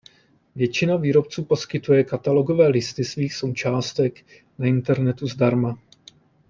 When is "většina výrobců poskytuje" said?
0.55-2.03